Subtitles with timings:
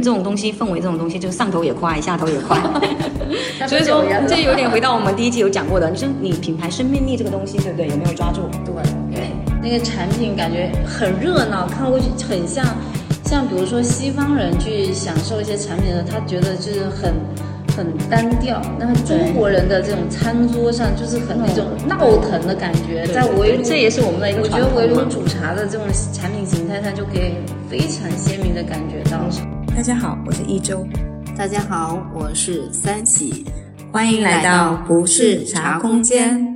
[0.00, 2.58] 这种东西，氛围这种东西，就是上头也快，下头也快。
[3.68, 7.88] 所以说这有点回到我们第一期有讲过的，你说你品牌生命力这个东西，对不对？
[7.88, 8.42] 有没有抓住？
[8.64, 8.74] 对
[9.12, 9.30] 对，
[9.62, 12.64] 那个产品感觉很热闹，看过去很像，
[13.24, 17.14] 像比如说西方人去享受一些产品的，他觉得就是很
[17.76, 18.60] 很单调。
[18.78, 27.34] 那中国人的这种餐桌上就是很那种闹腾的感觉，在围炉，这也是我们的一个我觉得围炉煮茶的这种产品形态，它就可以
[27.68, 29.20] 非常鲜明的感觉到。
[29.80, 30.86] 大家好，我是一周，
[31.38, 33.46] 大家好，我是三喜，
[33.90, 36.54] 欢迎来到不是茶空间。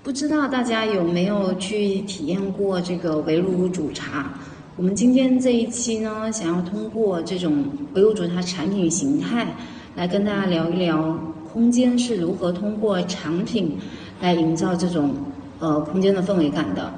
[0.00, 4.32] 不知道大家有没有去体验过这个围炉煮茶？
[4.76, 9.48] 我们今天这一期呢，想要通过这种围炉煮茶产品形态，
[9.96, 11.18] 来跟大家聊一聊
[11.52, 13.76] 空间是如何通过产品
[14.20, 15.12] 来营造这种
[15.58, 16.94] 呃空间的氛围感的。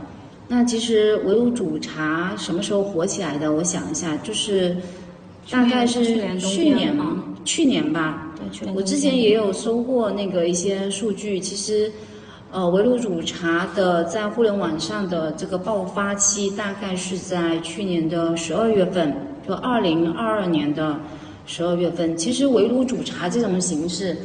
[0.48, 3.50] 那其实围炉煮茶什么时候火起来的？
[3.50, 4.76] 我想一下，就是
[5.50, 6.38] 大概是去年
[7.44, 11.92] 去年吧，对，去年我之前也有搜过那个一些数据，其实，
[12.50, 19.14] 呃，围炉煮茶的在互联网上的这个爆发期大概是在去年的十二月份，
[19.46, 20.98] 就二零二二年的
[21.46, 22.16] 十二月份。
[22.16, 24.16] 其实围炉煮茶这种形式，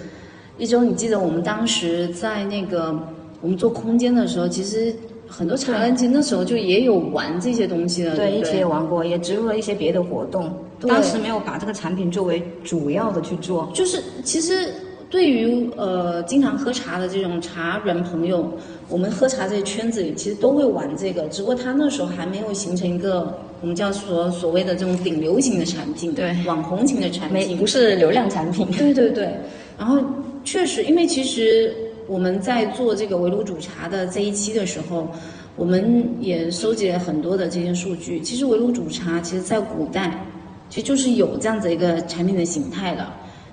[0.58, 2.98] 一周你记得我们当时在那个
[3.42, 4.95] 我们做空间的时候，其实
[5.32, 10.52] 很多茶人其实那时候就也有玩这些东西的，对对，一起也玩过，也植入了一些别的活动。
[10.78, 13.72] 对当时没有把这个产品作为主要的去做。
[13.73, 14.68] 就是其实
[15.10, 18.52] 对于呃经常喝茶的这种茶人朋友，
[18.90, 28.68] 我们喝茶这些圈子里其实都会玩这个，只不过他那时候还没有形成一个我们叫所所谓的这种顶流行的产品，对网红型的产品，没不是流量产品。
[28.72, 29.30] 对对对，
[29.78, 29.98] 然后
[30.44, 31.73] 确实，因为其实
[32.08, 35.08] 我们在做这个围炉煮茶的这一期的时候，
[35.56, 38.20] 我们也收集了很多的这些数据。
[38.20, 40.26] 其实围炉煮茶，其实在古代
[40.70, 43.08] 其实就是有这样子一个产品的形态的。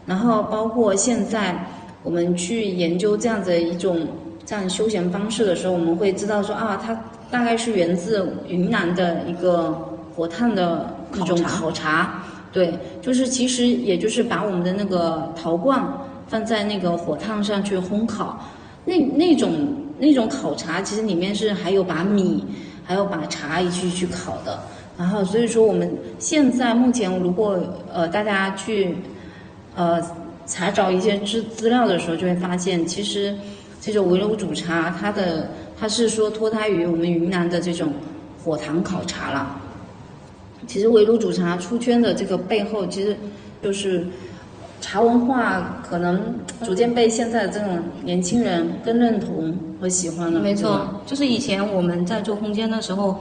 [0.07, 1.55] 然后包括现在
[2.03, 4.07] 我们去研究这样子一种
[4.47, 6.95] 这样休闲方式的时候，我们会知道说啊，它
[7.31, 9.70] 大概是源自云南的一个
[10.17, 12.25] 火炭的一种烤茶烤茶。
[12.51, 12.73] 对，
[13.03, 15.87] 就是其实也就是把我们的那个陶罐
[16.28, 18.39] 放在那个火炭上去烘烤，
[18.84, 19.50] 那那种
[19.98, 22.44] 那种烤茶，其实里面是还有把米，
[22.84, 24.58] 还有把茶一起去烤的。
[24.96, 27.58] 然后所以说我们现在目前如果
[27.92, 28.96] 呃大家去
[29.74, 30.00] 呃
[30.44, 33.34] 查找一些资资料的时候，就会发现其实
[33.80, 37.92] 这种围炉煮茶，它的它是说脱胎于我们云南的这种
[38.45, 39.60] 火塘烤茶了。
[40.66, 43.16] 其实围炉煮茶出圈的这个背后，其实
[43.62, 44.05] 就是
[44.80, 46.20] 茶文化可能
[46.62, 50.40] 逐渐被现在的这种年轻人更认同和喜欢了。
[50.40, 53.16] 没错，就是以前我们在做空间的时候，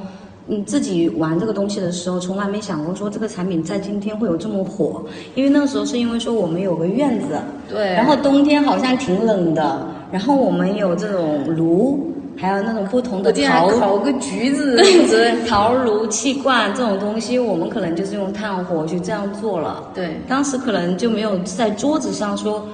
[0.46, 5.04] 你自己玩这个东西的时候，从来没想过说这个产品在今天会有这么火，
[5.36, 7.38] 因为那个时候是因为说我们有个院子，
[7.68, 14.82] 对，然后冬天好像挺冷的，然后我们有这种炉，还有那种不同的陶烤个橘子。
[15.48, 19.90] 陶炉、气罐这种东西，我们可能就是用炭火去这样做了。
[19.94, 22.68] 对，当时可能就没有在桌子上说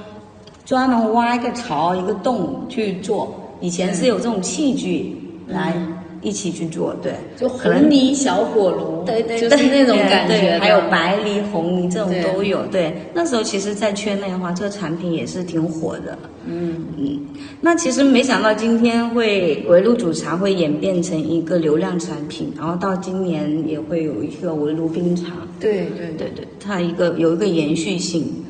[0.65, 5.15] 专门挖一个槽、一个洞去做，以前是有这种器具
[5.47, 5.75] 来
[6.23, 10.39] 一起去做，对，就红泥小火炉，对对，就是那种感觉。
[10.39, 12.65] 对还有白梨、红泥这种都有。
[12.67, 16.17] 对，那时候其实，在圈内的话，这个产品也是挺火的。
[16.45, 17.19] 嗯，嗯，
[17.61, 25.31] 那其实没想到今天会围炉煮茶会演变成一个流量产品，然后到今年也会有一个围炉冰茶。
[25.59, 28.42] 对对对对，它一个有一个延续性。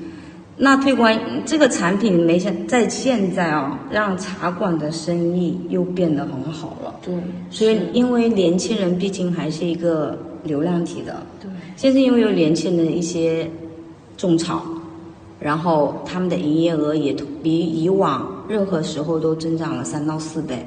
[0.55, 1.11] 那推广
[1.45, 6.93] 这个产品，没想在现在啊、让茶馆的生意又变得很好了。
[7.03, 7.13] 对，
[7.49, 11.49] 所以，因为年轻人毕竟还是一个流量体的，对。
[11.75, 13.49] 现在因为有年轻人的一些
[14.15, 14.63] 种草，
[15.39, 20.63] 然后他们的营业额也比以往任何时候都增长了三到四倍。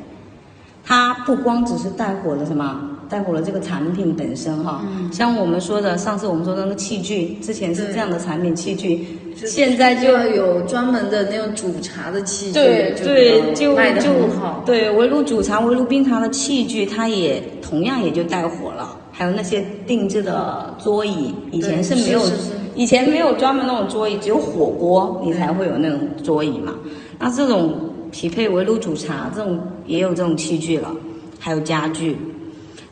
[0.84, 9.06] 它不光只是带火了什么，带火了这个产品本身哈，像我们说的上次我们说的那个器具，之前是这样的产品器具，
[9.44, 14.62] 现在就要有专门的那种煮茶的器具，对就对，就卖的就很好。
[14.64, 18.96] 对，围炉煮茶、围炉冰茶的器具，它也同样也就带火了。
[19.12, 26.74] 还有那些定制的桌椅，以前是没有，是是是以前没有专门那种桌椅，只有火锅你才会有那种桌椅嘛。
[27.18, 27.74] 那这种
[28.10, 30.94] 匹配围炉煮茶这种也有这种器具了，
[31.38, 32.16] 还有家具。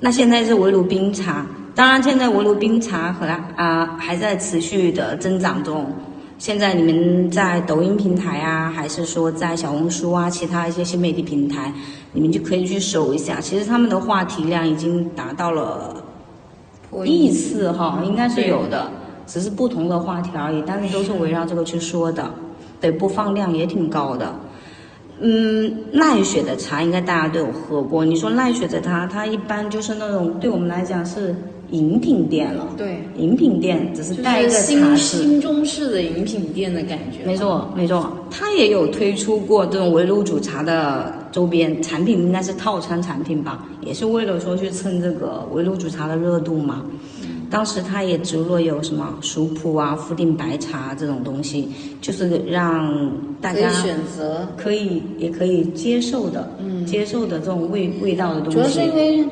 [0.00, 3.26] 那现在是围炉冰茶，当然现在围炉冰茶和
[3.56, 5.86] 啊、还在持续的增长中。
[6.44, 11.72] 现在你们在抖音平台啊，还是说在小红书啊，其他一些新媒体平台，
[12.12, 13.40] 你们就可以去搜一下。
[13.40, 16.04] 其实他们的话题量已经达到了
[16.90, 18.90] 破亿次哈，应该是有的。
[19.26, 22.30] 只是不同的话题而已，但是都是围绕这个去说的，
[22.78, 24.34] 对，播放量也挺高的。
[25.20, 28.04] 嗯，奈雪的茶应该大家都有喝过。
[28.04, 31.34] 你说奈雪的茶，它一般就是那种对我们来讲是
[31.74, 35.16] 饮品店了，对，饮品店只是带一个茶新室。
[35.18, 37.26] 新中式的饮品店的感觉。
[37.26, 46.84] 没错，没错，它也有推出过这种围炉煮茶的周边产品，应该是套餐产品吧，也是为了说去蹭这个围炉煮茶的热度嘛。
[47.50, 51.68] 当时它也植入了有什么熟普啊、福鼎白茶这种东西，
[52.00, 58.54] 就是让大家可以选择，可以也可以接受的，嗯，接受的这种味味道的东西。
[58.54, 59.24] 主要是因为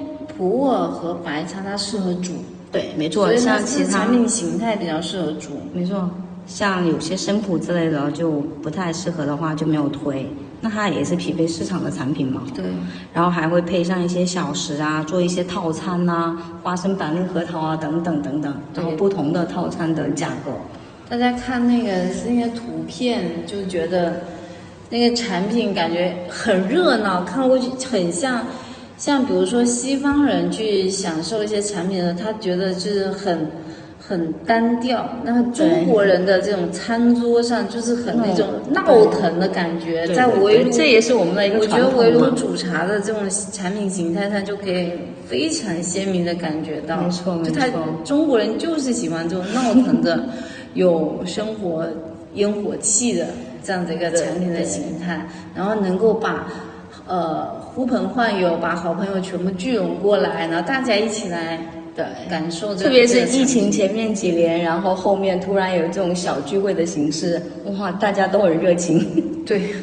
[0.43, 2.33] 普洱和白茶它适合煮，
[2.73, 5.51] 对，没错像其他产品形态比较适合煮。
[5.73, 6.11] 没错，
[6.49, 10.29] 像有些生普之类的就不太适合的话就没有推，
[10.61, 12.43] 那它也是匹配市场的产品嘛。
[12.53, 12.65] 对，
[13.15, 20.51] 然后还会配上一些小食啊，做一些套餐呐、花生板栗核桃啊等等等等，然后不同的套餐的价格。
[21.09, 21.93] 大家看那个
[22.27, 24.23] 那些图片，就觉得
[24.91, 28.45] 那个产品感觉很热闹，看过去很像，
[29.03, 33.49] 像比如说西方人去享受一些产品的时候，他觉得就是很
[33.99, 35.11] 很单调。
[35.25, 44.93] 那中国人的这种餐桌上就是很那种闹腾的感觉，在围炉，这也是我们的一个我觉得围炉煮茶的这种产品形态上就可以
[45.27, 47.67] 非常鲜明的感觉到，没错没就他
[48.05, 50.25] 中国人就是喜欢这种闹腾的。
[50.75, 51.87] 有生活
[52.33, 53.27] 烟火气的
[53.63, 56.47] 这样的一个产品的形态，然后能够把
[57.07, 61.59] 呃呼朋唤友，把好朋友全部聚拢过来，然后大家一起来
[61.95, 62.85] 对，感受这个。
[62.85, 67.43] 特别是疫情前面几年，然后后面突然有这种小聚会的形式，
[67.79, 69.45] 哇，大家都很热情。
[69.45, 69.75] 对，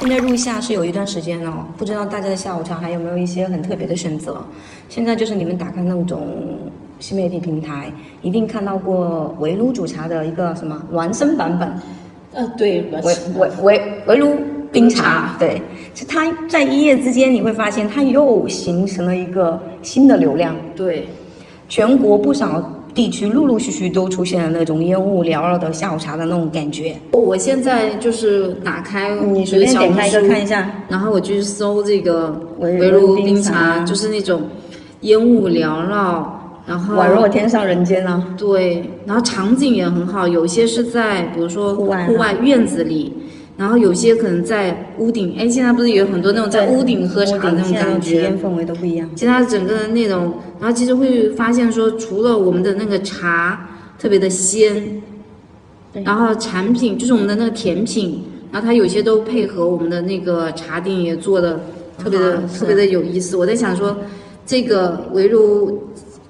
[0.00, 4.44] 现在入夏是有一段时间了，不知道大家的下午茶还有没有一些很特别的选择？
[4.88, 6.58] 现在就是你们打开那种
[7.00, 7.92] 新媒体平台，
[8.22, 11.68] 一定看到过围炉煮茶的一个什么孪生版本，
[12.32, 14.36] 呃，对，围围围围炉
[14.70, 15.60] 冰茶，对，
[15.94, 21.08] 是它在一夜之间你会发现它又形成了一个新的流量，对，
[21.68, 26.94] 全国不少地区陆陆续续都出现了那种烟雾缭绕的下午茶的那种感觉。
[27.12, 34.42] 我现在就是打开你随便点开一个看一下，然后我去搜这个围围炉炉冰茶，就是那种
[35.02, 36.37] 烟雾缭绕，
[36.68, 38.22] 然后宛若天上人间啊！
[38.36, 43.10] 对，然后场景也很好，有些是在比如说户外户外院子里，
[43.56, 45.34] 然后有些可能在屋顶。
[45.38, 48.38] 哎，现在不是有很多那种在屋顶喝茶的那种感现在的体觉验？
[48.38, 49.08] 氛围都不一样。
[49.14, 55.00] 其实它整个的那种，然后其实会发现说，除了我们的那个茶特别的鲜，
[55.90, 58.22] 对然后产品就是我们的那个甜品，
[58.52, 61.60] 然后它有些都配合我们的那个茶点也做的
[61.96, 63.38] 特别的、特别的有意思。
[63.38, 63.96] 我在想说，
[64.44, 65.88] 这个围炉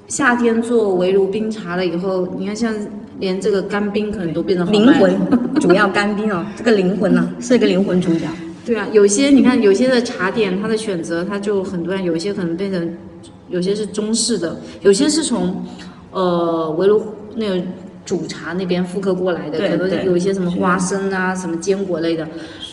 [0.09, 2.75] 夏天做围炉冰茶了以后，你看像
[3.21, 5.15] 连这个干冰可能都变得好灵魂
[5.61, 8.27] 主要干冰哦， 这个灵魂呢、是一个灵魂主角。
[8.65, 12.97] 对啊，有些你看有些的茶点，它的选择它就很多样，有一些可能变成，
[13.49, 15.63] 有些是中式的，有些是从，
[16.11, 17.03] 呃围炉
[17.37, 17.61] 那个
[18.05, 22.27] 煮茶那边复刻过来的，可能有一些什么花生啊、什么坚果类的，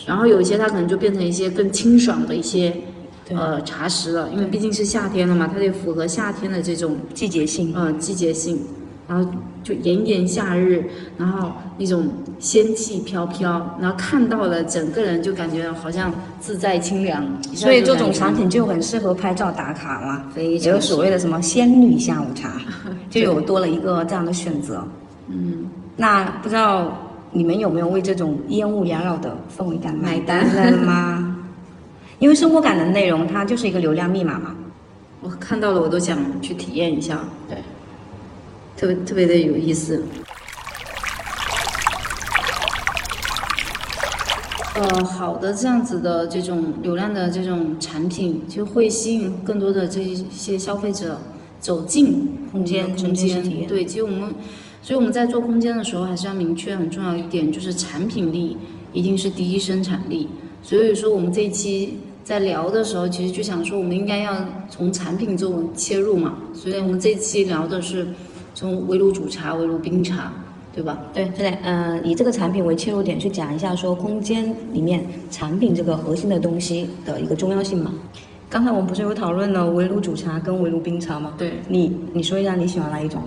[0.05, 2.81] 然后有一些它可能就变成一些更清爽的一些对
[3.29, 8.59] 呃茶食了，因为毕竟是夏天了嘛，它得符合夏天的这种季节性，呃季节性，
[9.07, 9.29] 然后
[9.63, 10.83] 就炎炎夏日，
[11.17, 12.07] 然后那种
[12.37, 20.25] 仙气飘飘，然后看到了整个人就感觉好像自在清凉，所以这种产品就很适合拍照打卡嘛。
[20.33, 22.61] 非也有所谓的什么仙女下午茶，
[23.09, 24.85] 就有多了一个这样的选择。
[25.29, 25.65] 嗯，
[25.97, 26.95] 那不知道
[27.31, 31.24] 你们有没有为这种烟雾缭绕的氛围感买单了吗？
[32.19, 34.55] 因为生活感的内容，它就是一个流量密码嘛。
[35.21, 37.19] 我看到了我都想去体验一下，
[37.49, 37.57] 对，
[38.77, 40.03] 特别特别的有意思。
[44.75, 51.19] 呃，好的，这样子的这种流量的这种产品，就会吸引更多的这一些消费者
[51.59, 53.41] 走进空间空间。
[53.67, 54.35] 对，其实我们，
[54.81, 58.57] 所以我们在做空间的时候，还是要明确很重要一点，就是产品力
[58.91, 60.29] 一定是第一生产力。
[60.65, 64.33] 所以说，我们这一期在聊的时候，其实就想说，我们应该要
[64.67, 66.39] 从产品做切入嘛。
[66.55, 68.07] 所以我们这一期聊的是
[68.55, 70.33] 从围炉煮茶、围炉冰茶，
[70.73, 70.97] 对吧？
[71.13, 77.93] 对，对，嗯、以这个产品为切入点去讲一下，说空间里面产品这个核心的东西的一个重要性嘛。
[78.49, 81.35] 刚才我们不是有讨论了围炉煮茶跟围炉冰茶吗？
[81.37, 83.21] 对，你你说一下你喜欢哪一种？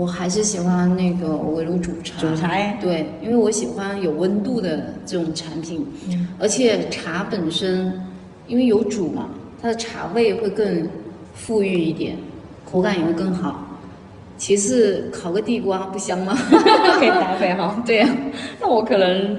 [0.00, 2.18] 我还是喜欢那个围炉煮茶。
[2.18, 5.86] 煮茶哎，对，因为我喜欢有温度的这种产品，
[6.38, 7.92] 而且茶本身
[8.46, 9.28] 因为有煮嘛，
[9.60, 10.88] 它的茶味会更
[11.34, 12.16] 富裕一点，
[12.64, 13.66] 口感也会更好。
[14.38, 16.32] 其次，烤个地瓜不香吗？
[16.98, 17.76] 可以搭配哈。
[17.84, 18.08] 对呀、
[18.58, 19.36] 那我可能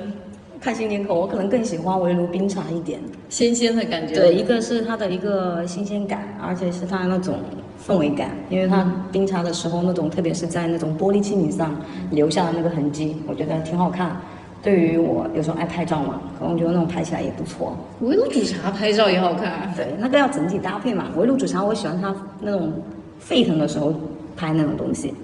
[0.62, 3.00] 看心情口，我可能更喜欢围炉冰茶一点。
[3.30, 4.14] 新鲜的感觉。
[4.14, 7.40] 对，一个是它的一个新鲜感，而且是它那种
[7.84, 11.76] 氛围感，因为它冰茶的时候那种，特别是在那种玻璃器皿上
[12.12, 14.16] 留下的那个痕迹，我觉得挺好看。
[14.62, 17.76] 对于我有时候爱拍照嘛，可能我觉得那种拍起来也不错。
[18.02, 19.74] 围炉煮茶拍照也好看。
[19.76, 21.08] 对，那个要整体搭配嘛。
[21.18, 22.72] 围炉煮茶，我喜欢它那种
[23.18, 23.92] 沸腾的时候
[24.38, 25.16] 拍那种东西，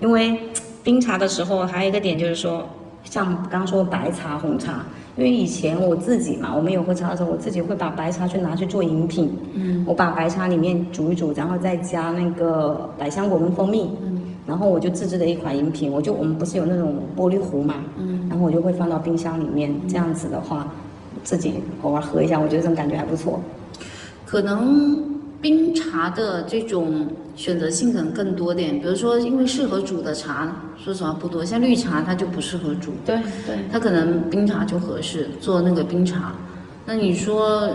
[0.00, 0.38] 因为
[0.82, 2.66] 冰茶的时候还有一个点就是说，
[3.08, 4.84] 像刚刚说白茶、红茶，
[5.16, 9.32] 因为以前我自己嘛，我们有喝茶的时候，我自己会把白茶去拿去做饮品。
[9.54, 13.88] 嗯，我把白茶里面煮一煮，然后再加那个百香果跟蜂蜜。
[14.02, 20.66] 嗯，然后我就自制的一款饮品，我就我们不是有那种玻璃壶嘛，嗯，然后我就会放到冰箱里面，这样子的话，
[21.22, 23.40] 自己偶尔喝一下，我觉得这种感觉还不错。
[24.24, 24.98] 可能
[25.46, 33.56] 冰茶的这种选择性可能更多点，比如说因为适合煮的茶，说实话不多，像绿茶它就不适合煮，对对。
[33.70, 36.32] 它可能冰茶就合适做那个冰茶。
[36.84, 37.70] 那你说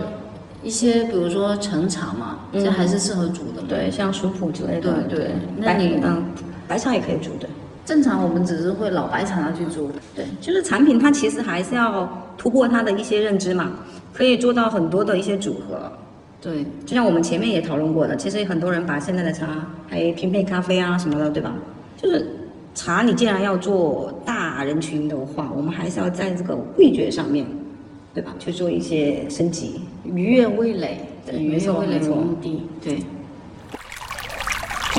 [0.62, 3.68] 一些比如说陈茶嘛，这还是适合煮的嘛。
[3.70, 4.92] 对，像熟普之类的。
[5.08, 6.22] 对对那白你嗯，
[6.68, 7.48] 白茶也可以煮的。
[7.86, 13.72] 正常我们只是会老白茶拿去煮，对，就是产品它其实还是要突破它的一些认知嘛，
[14.12, 15.90] 可以做到很多的一些组合。
[16.42, 21.54] 对，就像我们前面也讨论过的，其实很多人把现在的茶还拼配咖啡啊什么的，对吧？
[21.96, 22.26] 就是
[22.74, 27.46] 茶，你既然要做大人群的话，我们还是要在这个味觉上面，
[28.12, 28.34] 对吧？
[28.40, 29.82] 去做一些升级。
[30.04, 32.98] 愉悦味蕾，对愉悦没错味蕾为没错目的，对。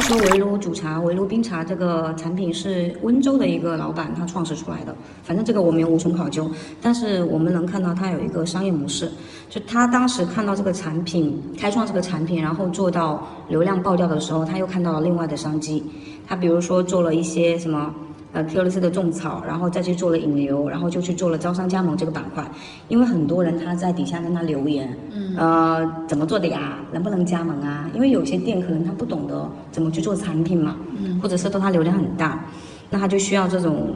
[0.03, 4.93] 说围炉煮茶、围炉冰茶这个产品是温州的一个老板他创始出来的，
[5.23, 6.51] 反正这个我们也无从考究。
[6.81, 9.09] 但是我们能看到他有一个商业模式，
[9.49, 15.81] 就他当时看到这个产品开创这个产品，然后做到流量爆掉的时候，他又看到了另外的商机。
[16.27, 17.93] 他比如说做了一些什么。
[18.33, 22.43] 呃 QLC 的种草，然后再去做了引流，然后就去做了招商加盟这个板块，
[22.89, 26.79] 因为很多人他在底下跟他留言，嗯，呃，怎么做的呀？
[26.91, 27.89] 能不能加盟啊？
[27.93, 32.43] 因为有些店可能他不懂得怎么去做产品嘛，嗯，或者是说他流量很大，
[32.89, 33.95] 那他就需要这种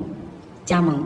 [0.63, 1.03] 加盟。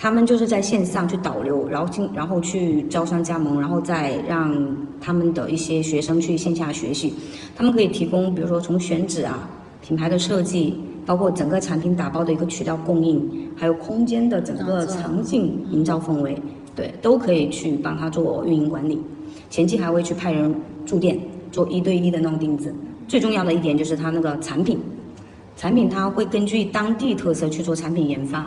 [0.00, 4.56] 他们就是在线上去导流，然后进，然后去招商加盟，然后再让
[5.00, 7.12] 他们的一些学生去线下学习。
[7.56, 9.48] 他们可以提供，比如说从选址啊、
[9.82, 16.36] 品牌的设计，包括整个产品打包的一个渠道供应，还有空间的整个场景营造氛围，
[16.76, 19.00] 对，都可以去帮他做运营管理。
[19.48, 21.18] 前期还会去派人驻店
[21.50, 22.74] 做一对一的那种定制。
[23.06, 24.78] 最重要的一点就是它那个产品，
[25.56, 28.46] 产品它会根据当地特色去做产品研发。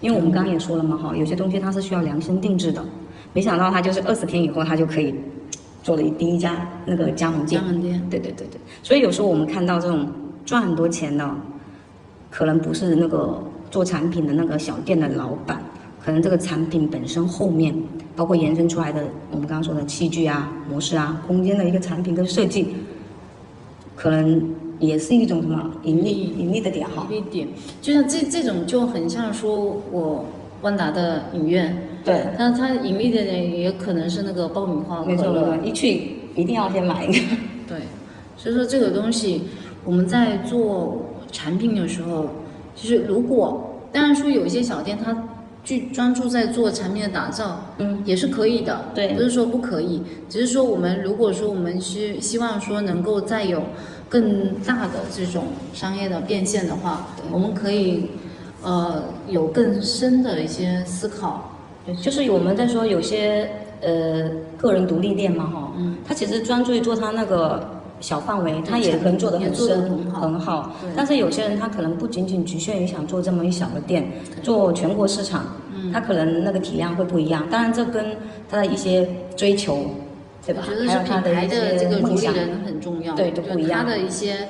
[0.00, 2.84] 因为我们刚刚也说了嘛，哈，有些东西它是需要量身定制的，
[3.32, 5.12] 没想到他就是二十天以后，他就可以
[5.82, 7.60] 做了第一家那个加盟店。
[7.60, 10.06] 加盟店，对对对对，所以有时候我们看到这种
[10.44, 11.28] 赚很多钱的，
[12.30, 15.62] 可能不是那个做产品的那个小店的老板，
[16.04, 17.74] 可能这个产品本身后面，
[18.14, 22.68] 包括延伸出来的我们刚刚说的器具啊、模式啊、空间的一个产品跟设计，
[23.94, 27.06] 可能也是一种什么盈利盈利的点哈。
[27.10, 27.48] 盈利点，
[27.80, 30.24] 就像这这种就很像说我
[30.62, 37.18] 万达的影院，对，那它盈利的点也可能是那个爆米花、没错没错，一去一定要先买一个。
[37.66, 37.78] 对，
[38.36, 39.42] 所以说这个东西
[39.84, 41.02] 我们在做
[41.36, 42.30] 产品的时候，
[42.74, 45.14] 其实如果当然说有一些小店它
[45.62, 49.12] 去专注在做产品的打造，嗯，也是可以的，对。
[49.12, 53.62] 不是说不可以，只是说我们如果说我们希希望说能够再有
[54.08, 58.10] 更大的这种商业的变现的话，我们可以
[58.62, 61.50] 呃有更深的一些思考，
[61.84, 63.50] 对，就是我们在说有些
[63.82, 70.20] 呃个人独立店嘛哈，嗯，他其实专注于做他那个小范围，他也可能做得很深很好。
[70.20, 74.06] 很好，但是有些人他可能不仅仅局限于想做这么一小的店，
[74.42, 75.92] 做全国市场，嗯。
[75.92, 78.04] 他可能那个体量会不一样，当然这跟
[78.50, 79.78] 他的一些追求，
[80.44, 80.62] 对吧？
[80.66, 83.84] 还有他的这个主些梦想，理人很重要，对都不一样。
[83.84, 84.48] 他的一些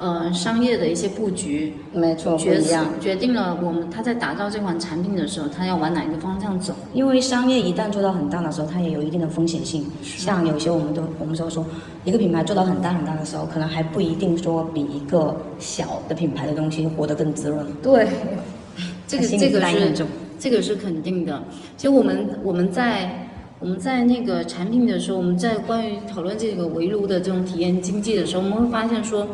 [0.00, 2.86] 呃商业的一些布局，没错，不决一样。
[3.00, 6.74] 决定了我们他在打造这款产品的时候，他要往哪一个方向走。
[6.94, 9.84] 因为商业一旦做到很大的时候，它也有一定的风险性。
[10.02, 11.64] 像有些我们都我们都说，
[12.04, 17.66] 一个品牌做到很大很大的时候，可能还不一定说比一个小的品牌的东西活得更滋润。
[17.82, 18.08] 对，
[19.06, 20.06] 这个这个是
[20.38, 21.42] 这个是肯定的。
[21.76, 23.28] 其实我们我们在
[23.58, 29.28] 我们在那个产品的时候，我们在关于讨论这个围炉的这种体验经济的时候，我们会发现说，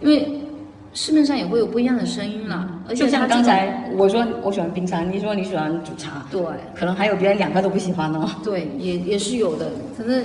[0.00, 0.40] 因为
[0.94, 6.40] 市面上也会有不一样的声音啦，而且就像刚才我说我喜欢冰茶，你说你喜欢煮茶，对。
[6.74, 8.28] 可能还有别人两个都不喜欢呢。
[8.42, 10.24] 对，也也是有的，可能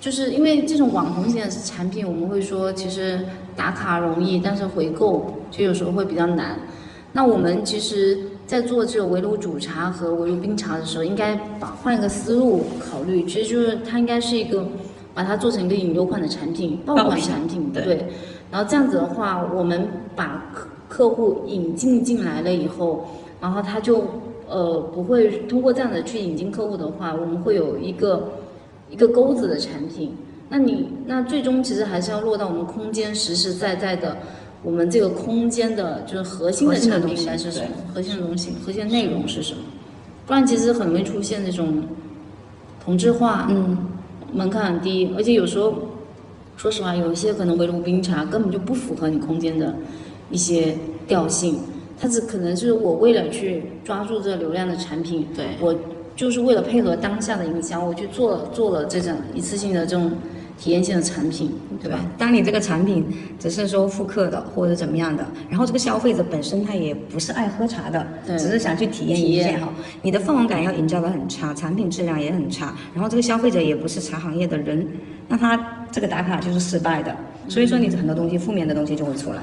[0.00, 3.20] 就是因为这种网红型的产品，我们会说其实
[3.54, 6.58] 打卡容易，但是回购就有时候会比较难。
[7.12, 14.66] 那我们其实，在做这个围炉煮茶和围炉冰茶的时候，应该把换一个思路考虑，其实就是它应该是一个
[15.14, 18.06] 把它做成一个引流款的产品、爆款产品，对。
[18.50, 23.06] 然后这样子的话，我们把客客户引进进来了以后，
[23.40, 24.04] 然后他就
[24.48, 28.28] 呃不会通过这样的去引进客户的话，我们会有一个
[28.90, 30.14] 一个钩子的产品。
[30.48, 34.16] 那你那最终其实还是要落到我们空间实实在在的。
[34.62, 37.66] 我们这个空间的就是核心的产品应该是什么？
[37.94, 39.60] 核心的东西，核心内容是什么？
[40.26, 41.84] 不然其实很容易出现那种
[42.84, 43.76] 同质化，嗯，
[44.32, 45.72] 门槛很低，而且有时候
[46.56, 49.74] 说实话，有一些可能围炉冰茶根本就不符合你空间的
[50.30, 51.58] 一些调性，
[51.98, 55.74] 它只可能是我为了去抓住这流量的产品，对我
[56.16, 60.10] 就是为了配合当下的营销，我去做做了这种一次性的这种。
[60.58, 61.98] 体验性的产品，对吧？
[62.16, 63.04] 当你这个产品
[63.38, 69.68] 只是说复刻的或者怎么样的，然后这个消费者本身他也不是爱喝茶的，只是想去体验一下哈。
[70.02, 74.86] 你的氛围感要营造的很差，产品质量也很差，然后这个消费者也不是茶行业的人，
[75.28, 77.14] 那他这个打卡就是失败的。
[77.48, 79.38] 所以说你很多东西负面的东西就会出来。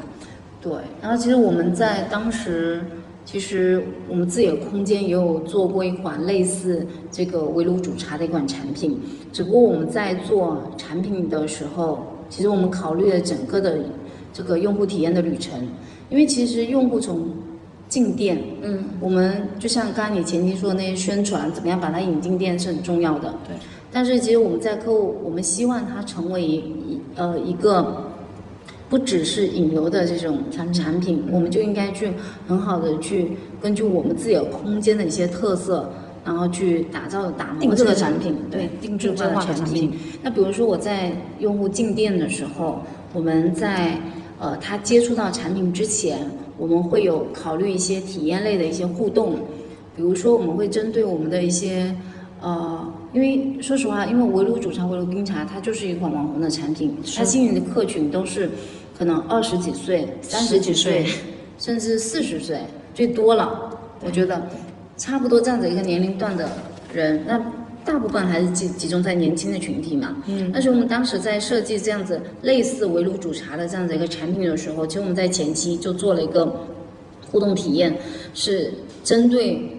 [0.61, 2.81] 对，然后其实我们在当时。
[3.25, 8.99] 其实我们自己的空间也有做过一款类似这个围炉煮茶的一款产品，
[9.31, 13.77] 只不过我们在做产品的时候，其实我们考虑了整个的
[14.33, 15.67] 这个用户体验的旅程，
[16.09, 17.29] 因为其实用户从
[17.87, 23.55] 进店，嗯，我们就像刚刚你前期说的那些宣传，怎么样把它引进店是很重要的，对。
[23.91, 28.12] 但是其实我们在客户，我们希望它成为一呃一个。
[28.93, 32.11] 不只是引流的这种产产品，我们就应该去
[32.47, 35.89] 很好的去根据我们自己的空间的一些特色，
[36.23, 39.91] 然后去打造打磨这个产品，对，定制化的产品。
[40.21, 42.83] 那比如说我在用户进店的时候，
[43.13, 43.97] 我们在
[44.37, 46.19] 呃他接触到产品之前，
[46.59, 49.37] 我们会有考虑一些体验类的一些互动，
[49.95, 51.95] 比如说我们会针对我们的一些
[52.41, 58.51] 呃，因为说实话，因为围炉煮茶、围炉冰茶，它就是一款网红的产品，它吸引的客群都是。
[58.97, 61.05] 可能二十几岁、三十几岁，
[61.57, 62.59] 甚至四十岁
[62.93, 63.69] 最多了。
[64.05, 64.41] 我觉得
[64.97, 66.49] 差不多这样的一个年龄段的
[66.93, 67.41] 人，那
[67.85, 70.15] 大部分还是集集中在年轻的群体嘛。
[70.27, 70.51] 嗯。
[70.53, 76.65] 但是我们当时在设计这样子类似围炉煮茶的这样的一个产品的时候，其实我们在前期就做了一个
[77.31, 77.97] 互动体验，
[78.33, 79.69] 是针对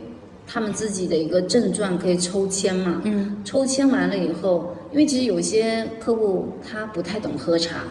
[0.46, 3.00] 他们自己的一个症状可以抽签嘛。
[3.04, 3.36] 嗯。
[3.44, 7.84] 抽签完了以后，因为其实有些客户他不太懂喝茶。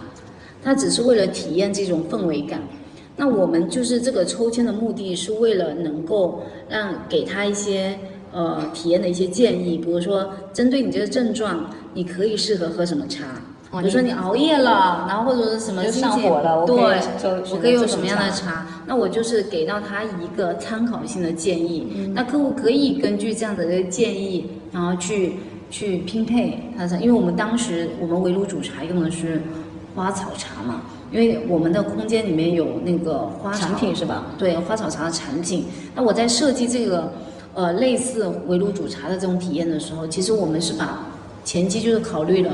[0.63, 2.61] 他只是为了体验这种氛围感，
[3.17, 7.99] 那我们就是这个抽签的目的是为了能够让给他一些
[8.31, 13.25] 呃体验的一些建议，比如说针对你这个症状，你可以适合喝什么茶？
[13.71, 16.75] 比如说你熬夜了，然后或者是什么上火了对，
[17.51, 18.65] 我可以用什么样的茶？
[18.87, 25.33] 那我就是给到他一个参考性的建议，那客户可以根据这样的一个建议，然后去
[25.69, 29.41] 去拼配他的，因为我们当时我们围炉煮茶用的是。
[29.95, 34.25] 花草茶嘛，因为我们的空间里面有那个花产品是吧？
[34.37, 35.65] 对，花草茶的产品。
[35.93, 37.11] 那我在设计这个，
[37.53, 41.05] 呃，类似围炉煮茶的这种体验的时候，其实我们是把
[41.45, 42.51] 前期就是考虑了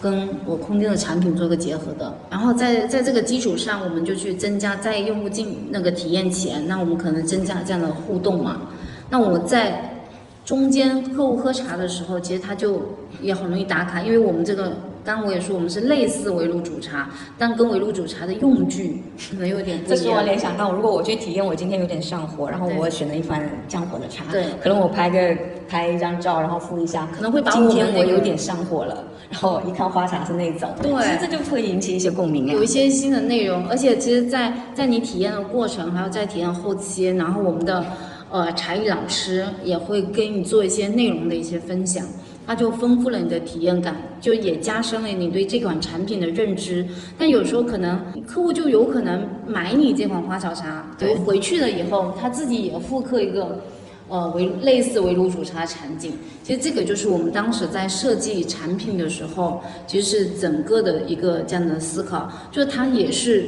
[0.00, 2.16] 跟我空间的产品做个结合的。
[2.30, 8.62] 然后在在这个基础上，我们就去增加在用户进那个体验前，那我们可能增加这样的互动嘛。
[9.10, 10.04] 那我在
[10.44, 12.80] 中间客户喝茶的时候，其实他就
[13.20, 14.72] 也很容易打卡，因为我们这个。
[15.06, 19.88] 刚我也说，我们是类似围炉煮茶，但跟围炉煮茶的用具可能有点不一样。
[19.88, 25.38] 这是我联想到，如果我去体验，我今天有点上火，然后我选了一番降火的茶，对，可能我拍个
[25.68, 37.84] 拍一张照，然后敷一下，可能会把今天我有点上火了，然后一看花茶是那种，对，其实这就会引起一些共鸣有一些新的内容，而且其实，在在你体验的过程，还有在体验后期，然后我们的
[38.30, 42.04] 呃茶艺老师也会跟你做一些内容的一些分享。
[42.46, 46.86] 它就丰富了你的体验感，就也加深了你对这款产品的认知。
[47.18, 53.60] 但有时候可能客户就有可能买你这款花草茶，对，回去了以后他自己也复刻一个，
[54.08, 56.12] 呃，围类似围炉煮茶的场景。
[56.44, 63.46] 其实这个就是我们当时在设计产品的时候，其实是整个的一个这样的思考，就是它也是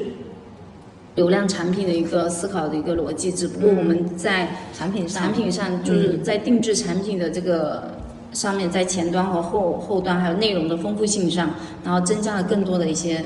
[1.14, 3.30] 流量产品的一个思考的一个逻辑。
[3.30, 7.96] 只不过我们在产品上产品上就是在定制产品的这个。
[8.38, 11.50] 上面在前端和后后端还有内容的丰富性上，
[11.84, 13.24] 然后增加了更多的一些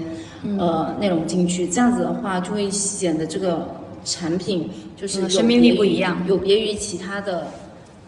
[0.58, 3.68] 呃内容进去，这样子的话就会显得这个
[4.06, 7.48] 产品就是生命力不一样，有别于其他的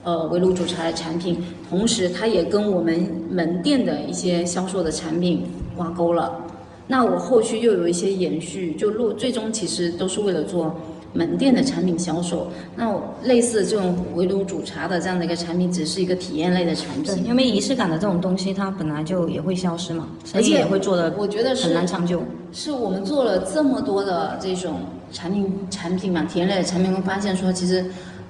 [0.03, 5.45] 呃围炉煮茶的产品，同时它也跟我们门店的一些销售的产品
[5.77, 6.41] 挂钩了。
[6.87, 10.75] 那我后续又有一些延续，就落最终其实都是为了做
[11.15, 12.49] 门店的产品销售。
[12.77, 17.25] 那我类似这种围炉煮茶的这样的一个产品，只是一个体验类的产，品。
[17.25, 22.23] 因为仪式感的这种东西，它本来就也会消失嘛，而且也会做的我觉得很难长久。
[22.53, 27.85] 是我们做了这么多的这种产品产品嘛，体验类的产品，会发现说，其实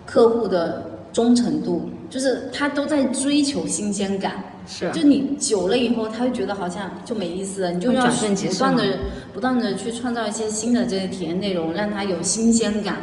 [0.07, 4.45] 客户的忠诚度，就是他都在追求新鲜感。
[4.67, 8.85] 是就你久了以后，他会觉得好像就没意思了，你就要不断的、
[9.33, 12.97] 不断的去创造一些新的这些体验内容，让它有新鲜感。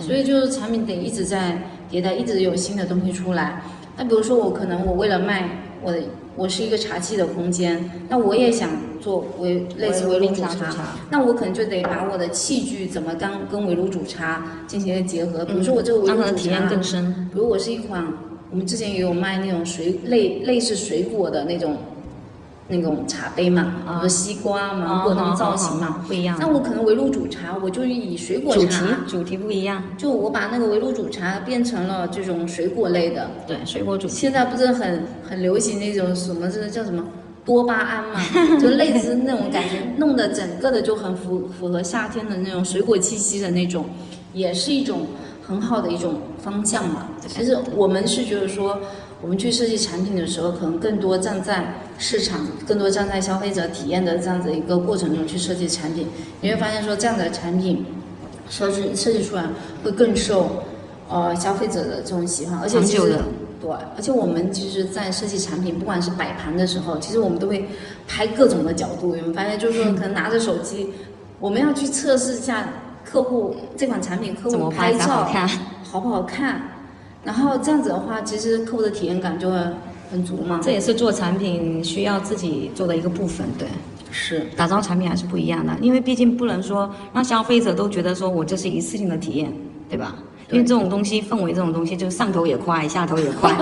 [0.00, 1.56] 所以就是产品得一直在
[1.88, 3.62] 迭代，一直有新的东西出来。
[3.96, 5.48] 那比如说我可能我为了卖
[5.80, 6.02] 我的，
[6.34, 15.44] 我是一个茶器的空间，那我也想做围类似围炉煮茶，茶，那我可能就得把我的器具怎么跟跟围炉煮茶进行一个结合。
[15.44, 17.30] 比如说我这个围炉煮茶它的体验，更深。
[17.32, 18.04] 比如我是一款，
[18.54, 21.76] 我们之前也有卖那种水类类似水果的那种
[22.68, 26.04] 那种茶杯嘛，比如说西瓜、芒果那种造型嘛。
[26.06, 26.36] 不一样。
[26.38, 33.28] 那我可能围炉煮茶，我就以水果主题茶，主题不一样，就我把那个围炉煮茶变成了这种水果类的。
[33.44, 34.14] 对，水果主题。
[34.14, 37.04] 现在不是很很流行那种什么，这个叫什么
[37.44, 38.20] 多巴胺嘛，
[38.62, 43.86] 就类似那种感觉，弄得整个的就很符符合夏天的那种水果气息的那种，
[44.32, 45.08] 也是一种
[45.42, 46.14] 很好的一种
[46.44, 47.08] 方向嘛。
[47.26, 48.78] 其实我们是觉得说，
[49.22, 56.06] 我们去设计产品的时候，可能更多站在市场，更多站在消费者体验的这样子一个过程中去设计产品，
[56.42, 57.86] 你会发现说这样的产品
[58.50, 59.44] 设计设计出来
[59.82, 60.62] 会更受
[61.08, 63.18] 呃消费者的这种喜欢，而且其实
[63.60, 67.66] 对，而且我们其实，在设计产品，不管是摆盘的时候，其实我们都会
[68.06, 69.16] 拍各种的角度。
[69.16, 70.90] 有没有发现，就是说，可能拿着手机，
[71.40, 72.68] 我们要去测试一下
[73.14, 75.48] 客户这款产品，客怎户么拍才好照看？
[75.88, 76.60] 好不好看，
[77.22, 79.56] 然后这样子的话，其实客户的体验感就会
[80.10, 80.58] 很足嘛。
[80.60, 83.46] 这也是做产品需要自己做的一个部分。
[83.56, 83.68] 对，
[84.10, 89.52] 是打造产品还是不一样的，因为毕竟不能说让消费者都觉得说我这是一次性的体验，
[89.88, 90.16] 对吧？
[90.50, 93.54] 因为这种东西，氛围这种东西，就上头也快，下头也快。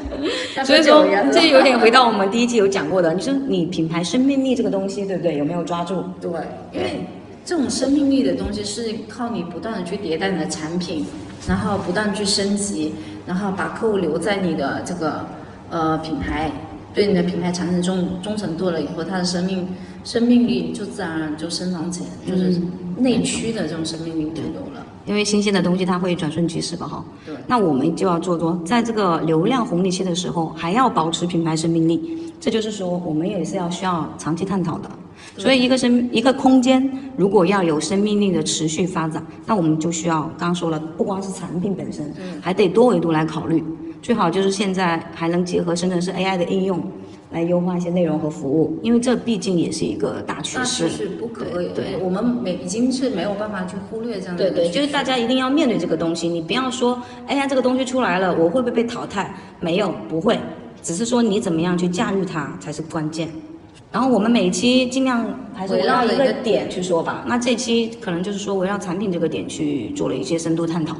[0.64, 5.36] 所以说，这有点回到我们第一期有讲过的，你说你品牌生命力这个东西，对不对？
[5.36, 6.02] 有没有抓住？
[6.22, 6.30] 对，
[6.72, 7.06] 因为
[7.44, 11.04] 这种生命力的东西是靠你不断的去迭代你的产品，
[11.46, 12.94] 然后不断去升级，
[13.26, 15.26] 然后把客户留在你的这个
[15.68, 16.50] 呃品牌，
[16.94, 19.68] 对你的品牌产生忠忠诚度了以后，它的生命
[20.04, 22.58] 生命力就自然而然就生长起来，就是
[22.96, 24.86] 内驱的这种生命力就有了。
[25.04, 27.04] 因为新鲜的东西它会转瞬即逝吧，哈。
[27.26, 32.32] 对那我们就要做多，在这个流量红利期的时候，还要保持品牌生命力。
[32.40, 34.88] 这就是说，我们也是要需要长期探讨的。
[35.36, 43.62] 所以，一个生一个空间如果要有生命力的持续发展，那我们就需要刚刚说了，不光是产品本身，还得多维度来考虑。
[44.00, 46.78] 最好就是现在还能结合深圳市 AI 的应用，
[47.30, 51.08] 来优化一些内容和服务，因为这毕竟也是一个大趋势是。
[51.08, 59.34] 不可对对我们每已经是没有办法去忽略这样的对对，就是大家一定要面对这个东西，你不要说，哎呀，这个东西出来了，我会不会被淘汰？
[59.58, 60.38] 没有，不会，
[60.82, 63.30] 只是说你怎么样去驾驭它才是关键。
[63.94, 67.24] 然后我们每一期尽量还是围绕一个点去说吧。
[67.28, 70.96] 那这期可能就是说围绕产品这个点去做了一些深度探讨。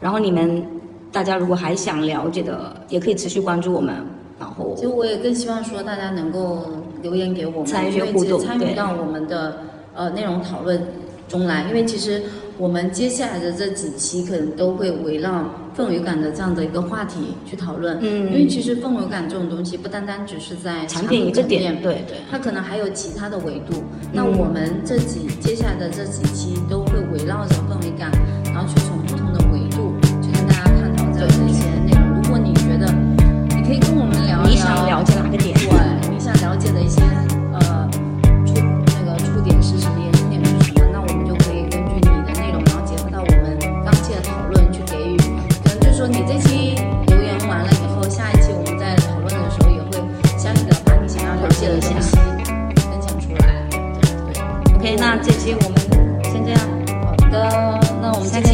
[0.00, 0.66] 然后你们
[1.12, 3.94] 大家如果还想了解的，也可以持续关注我们。
[4.40, 6.62] 然后其实我也更希望说大家能够
[7.02, 9.58] 留言给我们，参与互动对参与到我们的
[9.94, 10.82] 呃内容讨论
[11.28, 11.66] 中来。
[11.68, 12.22] 因为其实
[12.58, 15.44] 我们接下来的这几期可能都会围绕
[15.76, 17.98] 氛围感的这样的一个话题去讨论。
[18.00, 22.18] 嗯因为其实氛围感这种东西不单单只是在产品一个点，对对。
[22.30, 23.82] 它可能还有其他的维度。
[24.12, 28.10] 那嗯我们这几接下来的这几期都会围绕着氛围感，
[28.44, 29.01] 然后去从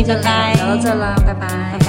[0.08, 1.87] 拜拜聊到这啦，拜拜，拜拜。